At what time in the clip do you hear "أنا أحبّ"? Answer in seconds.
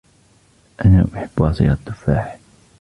0.85-1.43